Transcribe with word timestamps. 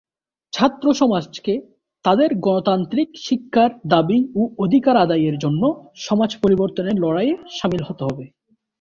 ছাত্র 0.53 0.85
সমাজকে 0.93 1.53
তাদের 2.05 2.29
গণতান্ত্রিক 2.39 3.09
শিক্ষার 3.25 3.71
দাবি 3.87 4.19
ও 4.35 4.41
অধিকার 4.57 4.95
আদায়ের 4.97 5.35
জন্য 5.37 5.63
সমাজ 6.05 6.31
পরিবর্তনের 6.43 6.97
লড়াইয়ে 6.99 7.35
সামিল 7.57 7.81
হতে 7.83 8.03
হবে। 8.07 8.25